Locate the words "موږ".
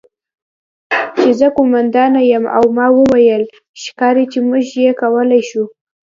4.47-4.65